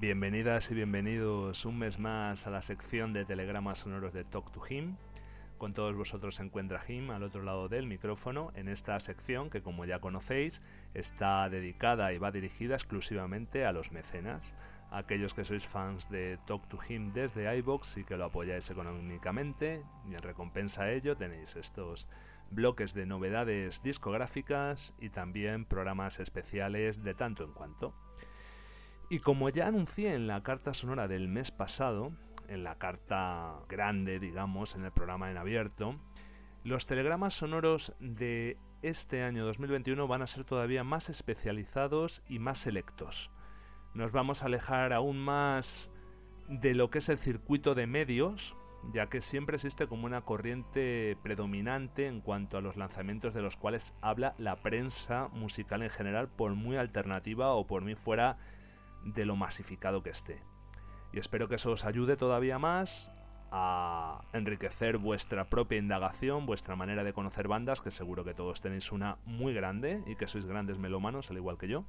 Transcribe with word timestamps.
Bienvenidas 0.00 0.70
y 0.70 0.74
bienvenidos 0.74 1.66
un 1.66 1.78
mes 1.78 1.98
más 1.98 2.46
a 2.46 2.50
la 2.50 2.62
sección 2.62 3.12
de 3.12 3.26
telegramas 3.26 3.80
sonoros 3.80 4.14
de 4.14 4.24
Talk 4.24 4.50
to 4.50 4.62
Him. 4.66 4.96
Con 5.58 5.74
todos 5.74 5.94
vosotros 5.94 6.36
se 6.36 6.42
encuentra 6.42 6.82
Him 6.88 7.10
al 7.10 7.22
otro 7.22 7.42
lado 7.42 7.68
del 7.68 7.86
micrófono 7.86 8.50
en 8.54 8.68
esta 8.68 8.98
sección 8.98 9.50
que 9.50 9.60
como 9.60 9.84
ya 9.84 9.98
conocéis 9.98 10.62
está 10.94 11.46
dedicada 11.50 12.14
y 12.14 12.18
va 12.18 12.30
dirigida 12.30 12.76
exclusivamente 12.76 13.66
a 13.66 13.72
los 13.72 13.92
mecenas, 13.92 14.54
aquellos 14.90 15.34
que 15.34 15.44
sois 15.44 15.66
fans 15.66 16.08
de 16.08 16.38
Talk 16.46 16.66
to 16.68 16.78
Him 16.88 17.12
desde 17.12 17.54
iBox 17.58 17.98
y 17.98 18.04
que 18.04 18.16
lo 18.16 18.24
apoyáis 18.24 18.70
económicamente 18.70 19.82
y 20.08 20.14
en 20.14 20.22
recompensa 20.22 20.84
a 20.84 20.92
ello 20.92 21.14
tenéis 21.18 21.56
estos 21.56 22.06
bloques 22.50 22.94
de 22.94 23.04
novedades 23.04 23.82
discográficas 23.82 24.94
y 24.98 25.10
también 25.10 25.66
programas 25.66 26.20
especiales 26.20 27.04
de 27.04 27.12
tanto 27.12 27.44
en 27.44 27.52
cuanto. 27.52 27.94
Y 29.12 29.18
como 29.18 29.48
ya 29.48 29.66
anuncié 29.66 30.14
en 30.14 30.28
la 30.28 30.40
carta 30.44 30.72
sonora 30.72 31.08
del 31.08 31.26
mes 31.26 31.50
pasado, 31.50 32.12
en 32.46 32.62
la 32.62 32.76
carta 32.76 33.56
grande, 33.68 34.20
digamos, 34.20 34.76
en 34.76 34.84
el 34.84 34.92
programa 34.92 35.32
en 35.32 35.36
abierto, 35.36 35.96
los 36.62 36.86
telegramas 36.86 37.34
sonoros 37.34 37.92
de 37.98 38.56
este 38.82 39.24
año 39.24 39.44
2021 39.44 40.06
van 40.06 40.22
a 40.22 40.28
ser 40.28 40.44
todavía 40.44 40.84
más 40.84 41.10
especializados 41.10 42.22
y 42.28 42.38
más 42.38 42.60
selectos. 42.60 43.32
Nos 43.94 44.12
vamos 44.12 44.42
a 44.42 44.46
alejar 44.46 44.92
aún 44.92 45.18
más 45.18 45.90
de 46.48 46.74
lo 46.74 46.90
que 46.90 46.98
es 46.98 47.08
el 47.08 47.18
circuito 47.18 47.74
de 47.74 47.88
medios, 47.88 48.54
ya 48.94 49.08
que 49.08 49.22
siempre 49.22 49.56
existe 49.56 49.88
como 49.88 50.06
una 50.06 50.20
corriente 50.20 51.18
predominante 51.24 52.06
en 52.06 52.20
cuanto 52.20 52.58
a 52.58 52.60
los 52.60 52.76
lanzamientos 52.76 53.34
de 53.34 53.42
los 53.42 53.56
cuales 53.56 53.92
habla 54.02 54.36
la 54.38 54.62
prensa 54.62 55.26
musical 55.32 55.82
en 55.82 55.90
general, 55.90 56.28
por 56.28 56.54
muy 56.54 56.76
alternativa 56.76 57.54
o 57.54 57.66
por 57.66 57.82
muy 57.82 57.96
fuera 57.96 58.38
de 59.04 59.24
lo 59.24 59.36
masificado 59.36 60.02
que 60.02 60.10
esté. 60.10 60.42
Y 61.12 61.18
espero 61.18 61.48
que 61.48 61.56
eso 61.56 61.72
os 61.72 61.84
ayude 61.84 62.16
todavía 62.16 62.58
más 62.58 63.10
a 63.50 64.22
enriquecer 64.32 64.98
vuestra 64.98 65.44
propia 65.44 65.78
indagación, 65.78 66.46
vuestra 66.46 66.76
manera 66.76 67.02
de 67.02 67.12
conocer 67.12 67.48
bandas, 67.48 67.80
que 67.80 67.90
seguro 67.90 68.24
que 68.24 68.34
todos 68.34 68.60
tenéis 68.60 68.92
una 68.92 69.16
muy 69.24 69.52
grande 69.52 70.02
y 70.06 70.14
que 70.14 70.28
sois 70.28 70.46
grandes 70.46 70.78
melómanos, 70.78 71.30
al 71.30 71.36
igual 71.36 71.58
que 71.58 71.68
yo. 71.68 71.84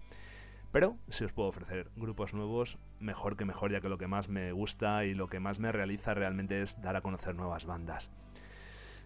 Pero 0.71 0.95
si 1.09 1.23
os 1.23 1.33
puedo 1.33 1.49
ofrecer 1.49 1.91
grupos 1.95 2.33
nuevos, 2.33 2.77
mejor 2.99 3.35
que 3.35 3.45
mejor, 3.45 3.71
ya 3.71 3.81
que 3.81 3.89
lo 3.89 3.97
que 3.97 4.07
más 4.07 4.29
me 4.29 4.51
gusta 4.53 5.05
y 5.05 5.13
lo 5.13 5.27
que 5.27 5.39
más 5.39 5.59
me 5.59 5.71
realiza 5.71 6.13
realmente 6.13 6.61
es 6.61 6.81
dar 6.81 6.95
a 6.95 7.01
conocer 7.01 7.35
nuevas 7.35 7.65
bandas. 7.65 8.09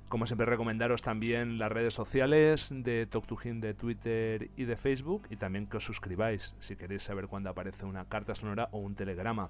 Como 0.09 0.27
siempre, 0.27 0.45
recomendaros 0.45 1.01
también 1.01 1.57
las 1.57 1.71
redes 1.71 1.95
sociales 1.95 2.69
de 2.71 3.07
Talk 3.07 3.25
to 3.25 3.37
Him 3.43 3.59
de 3.59 3.73
Twitter 3.73 4.51
y 4.55 4.65
de 4.65 4.77
Facebook 4.77 5.27
y 5.31 5.35
también 5.35 5.65
que 5.65 5.77
os 5.77 5.83
suscribáis 5.83 6.53
si 6.59 6.75
queréis 6.75 7.01
saber 7.01 7.27
cuándo 7.27 7.49
aparece 7.49 7.85
una 7.85 8.05
carta 8.05 8.35
sonora 8.35 8.69
o 8.71 8.77
un 8.77 8.93
telegrama. 8.95 9.49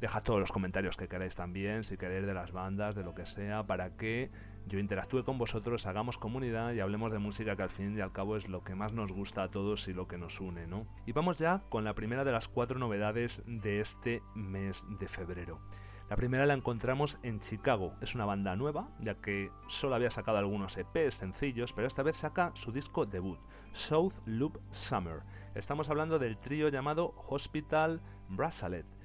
Dejad 0.00 0.24
todos 0.24 0.40
los 0.40 0.50
comentarios 0.52 0.96
que 0.96 1.08
queráis 1.08 1.36
también, 1.36 1.84
si 1.84 1.96
queréis 1.96 2.26
de 2.26 2.34
las 2.34 2.50
bandas, 2.50 2.96
de 2.96 3.04
lo 3.04 3.14
que 3.14 3.26
sea, 3.26 3.62
para 3.62 3.96
que 3.96 4.30
yo 4.66 4.80
interactúe 4.80 5.24
con 5.24 5.38
vosotros, 5.38 5.86
hagamos 5.86 6.18
comunidad 6.18 6.72
y 6.72 6.80
hablemos 6.80 7.12
de 7.12 7.20
música 7.20 7.54
que 7.54 7.62
al 7.62 7.70
fin 7.70 7.96
y 7.96 8.00
al 8.00 8.12
cabo 8.12 8.36
es 8.36 8.48
lo 8.48 8.64
que 8.64 8.74
más 8.74 8.92
nos 8.92 9.12
gusta 9.12 9.44
a 9.44 9.50
todos 9.50 9.86
y 9.86 9.94
lo 9.94 10.08
que 10.08 10.18
nos 10.18 10.40
une, 10.40 10.66
¿no? 10.66 10.84
Y 11.06 11.12
vamos 11.12 11.38
ya 11.38 11.62
con 11.68 11.84
la 11.84 11.94
primera 11.94 12.24
de 12.24 12.32
las 12.32 12.48
cuatro 12.48 12.78
novedades 12.78 13.42
de 13.46 13.80
este 13.80 14.20
mes 14.34 14.84
de 14.98 15.06
febrero. 15.06 15.60
La 16.08 16.14
primera 16.14 16.46
la 16.46 16.54
encontramos 16.54 17.18
en 17.24 17.40
Chicago. 17.40 17.94
Es 18.00 18.14
una 18.14 18.24
banda 18.24 18.54
nueva, 18.54 18.88
ya 19.00 19.16
que 19.16 19.50
solo 19.66 19.96
había 19.96 20.10
sacado 20.10 20.38
algunos 20.38 20.76
EPs 20.76 21.14
sencillos, 21.14 21.72
pero 21.72 21.88
esta 21.88 22.04
vez 22.04 22.16
saca 22.16 22.52
su 22.54 22.70
disco 22.70 23.06
debut, 23.06 23.40
South 23.72 24.14
Loop 24.24 24.56
Summer. 24.70 25.22
Estamos 25.56 25.90
hablando 25.90 26.20
del 26.20 26.38
trío 26.38 26.68
llamado 26.68 27.12
Hospital 27.28 28.00
Bracelet 28.28 28.95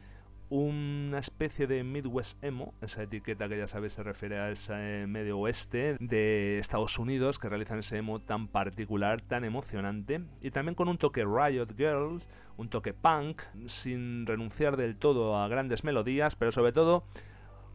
una 0.52 1.20
especie 1.20 1.66
de 1.66 1.82
Midwest 1.86 2.44
Emo, 2.44 2.74
esa 2.82 3.04
etiqueta 3.04 3.48
que 3.48 3.58
ya 3.58 3.68
sabéis 3.68 3.94
se 3.94 4.04
refiere 4.04 4.38
a 4.38 4.52
ese 4.52 5.08
medio 5.08 5.40
oeste 5.40 5.96
de 6.02 6.60
Estados 6.60 7.00
Unidos 7.00 7.40
que 7.40 7.48
realizan 7.48 7.80
ese 7.80 7.98
emo 7.98 8.20
tan 8.20 8.50
particular, 8.50 9.22
tan 9.22 9.46
emocionante, 9.46 10.20
y 10.42 10.52
también 10.52 10.76
con 10.76 10.90
un 10.90 10.98
toque 10.98 11.24
Riot 11.24 11.78
Girls, 11.78 12.28
un 12.58 12.68
toque 12.68 12.94
punk, 12.94 13.44
sin 13.68 14.26
renunciar 14.26 14.76
del 14.76 14.98
todo 14.98 15.38
a 15.38 15.48
grandes 15.48 15.86
melodías, 15.86 16.36
pero 16.36 16.52
sobre 16.52 16.74
todo 16.74 17.06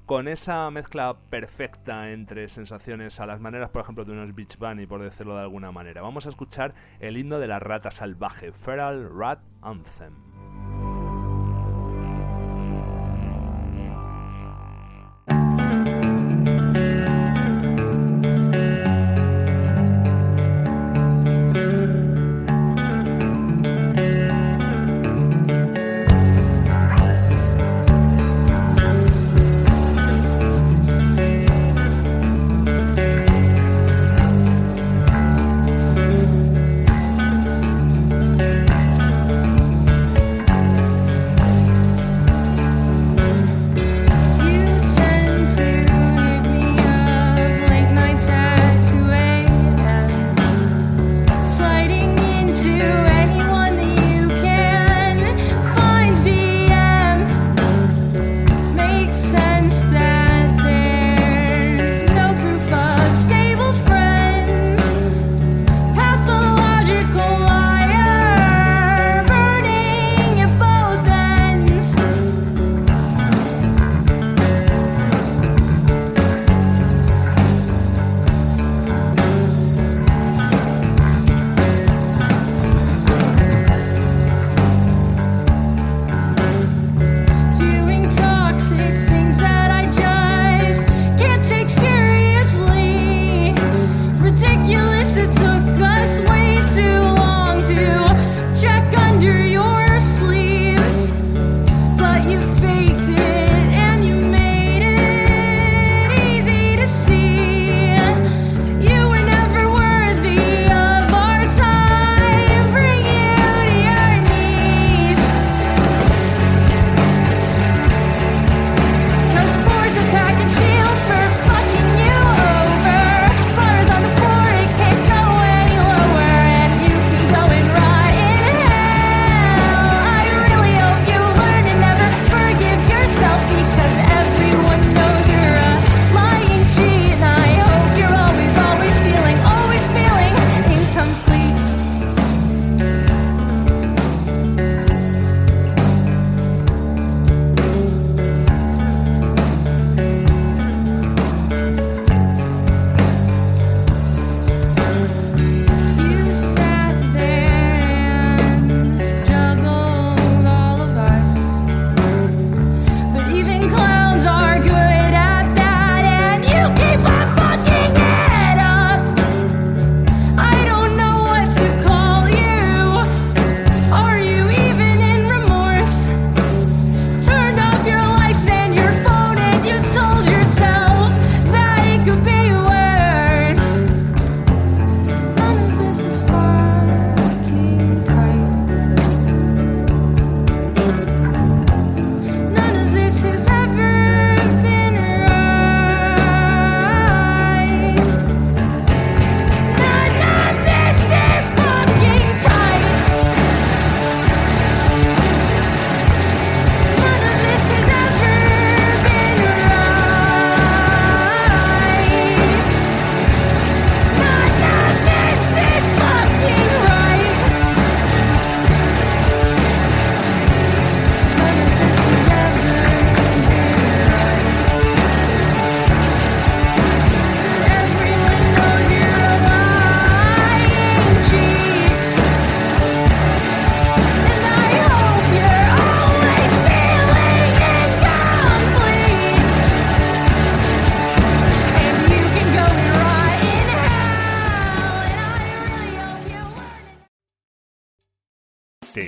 con 0.04 0.28
esa 0.28 0.70
mezcla 0.70 1.16
perfecta 1.30 2.12
entre 2.12 2.46
sensaciones 2.50 3.20
a 3.20 3.26
las 3.26 3.40
maneras, 3.40 3.70
por 3.70 3.80
ejemplo, 3.80 4.04
de 4.04 4.12
unos 4.12 4.34
Beach 4.34 4.58
Bunny, 4.58 4.86
por 4.86 5.02
decirlo 5.02 5.34
de 5.34 5.40
alguna 5.40 5.72
manera. 5.72 6.02
Vamos 6.02 6.26
a 6.26 6.28
escuchar 6.28 6.74
el 7.00 7.16
himno 7.16 7.38
de 7.38 7.48
la 7.48 7.58
rata 7.58 7.90
salvaje, 7.90 8.52
Feral 8.52 9.08
Rat 9.16 9.40
Anthem. 9.62 10.45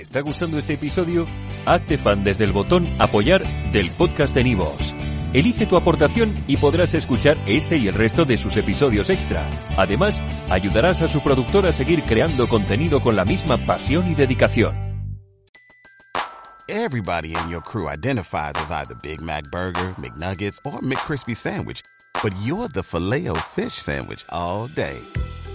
Está 0.09 0.21
gustando 0.21 0.57
este 0.57 0.73
episodio? 0.73 1.27
Hazte 1.67 1.99
fan 1.99 2.23
desde 2.23 2.43
el 2.43 2.51
botón 2.51 2.87
Apoyar 2.99 3.43
del 3.71 3.91
podcast 3.91 4.33
de 4.33 4.43
Nivos. 4.43 4.95
Elige 5.33 5.67
tu 5.67 5.77
aportación 5.77 6.43
y 6.47 6.57
podrás 6.57 6.95
escuchar 6.95 7.37
este 7.45 7.77
y 7.77 7.87
el 7.87 7.93
resto 7.93 8.25
de 8.25 8.39
sus 8.39 8.57
episodios 8.57 9.11
extra. 9.11 9.47
Además, 9.77 10.19
ayudarás 10.49 11.03
a 11.03 11.07
su 11.07 11.21
productor 11.21 11.67
a 11.67 11.71
seguir 11.71 12.01
creando 12.05 12.47
contenido 12.47 13.03
con 13.03 13.15
la 13.15 13.23
misma 13.23 13.57
pasión 13.57 14.09
y 14.09 14.15
dedicación. 14.15 14.73
Everybody 16.67 17.35
in 17.35 17.49
your 17.49 17.61
crew 17.61 17.87
identifies 17.87 18.55
as 18.55 18.71
either 18.71 18.95
Big 19.03 19.21
Mac 19.21 19.43
Burger, 19.51 19.93
McNuggets, 19.97 20.57
or 20.65 20.79
McCrispy 20.81 21.35
Sandwich. 21.35 21.83
But 22.23 22.33
you're 22.43 22.67
the 22.67 22.81
filet 22.81 23.27
fish 23.49 23.73
Sandwich 23.73 24.25
all 24.31 24.67
day. 24.69 24.97